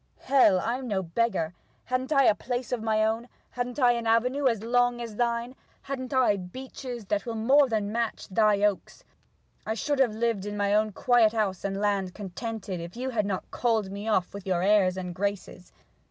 H! 0.25 0.31
I'm 0.31 0.87
no 0.87 1.03
beggar! 1.03 1.53
Ha'n't 1.85 2.11
I 2.11 2.23
a 2.23 2.33
place 2.33 2.71
of 2.71 2.81
my 2.81 3.05
own? 3.05 3.29
Ha'n't 3.51 3.77
I 3.77 3.91
an 3.91 4.07
avenue 4.07 4.47
as 4.47 4.63
long 4.63 4.99
as 4.99 5.15
thine? 5.15 5.55
Ha'n't 5.83 6.11
I 6.11 6.37
beeches 6.37 7.05
that 7.05 7.27
will 7.27 7.35
more 7.35 7.69
than 7.69 7.91
match 7.91 8.27
thy 8.27 8.63
oaks? 8.63 9.03
I 9.63 9.75
should 9.75 9.99
have 9.99 10.15
lived 10.15 10.47
in 10.47 10.57
my 10.57 10.73
own 10.73 10.91
quiet 10.91 11.33
house 11.33 11.63
and 11.63 11.79
land, 11.79 12.15
contented, 12.15 12.79
if 12.79 12.97
you 12.97 13.11
had 13.11 13.27
not 13.27 13.51
called 13.51 13.91
me 13.91 14.07
off 14.07 14.33
with 14.33 14.47
your 14.47 14.63
airs 14.63 14.97
and 14.97 15.13
graces. 15.13 15.71